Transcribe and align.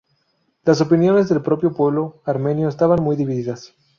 Las 0.63 0.81
opiniones 0.81 1.29
del 1.29 1.43
propio 1.43 1.75
pueblo 1.75 2.23
armenio 2.25 2.69
estaban 2.69 3.03
muy 3.03 3.15
divididas. 3.15 3.75